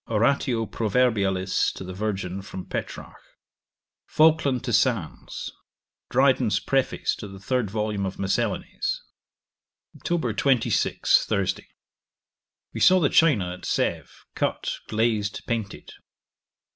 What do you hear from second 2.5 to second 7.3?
Petrarch; Falkland to Sandys; Dryden's Preface to